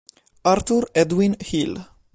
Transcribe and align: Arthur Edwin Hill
Arthur 0.43 0.89
Edwin 0.95 1.37
Hill 1.39 1.77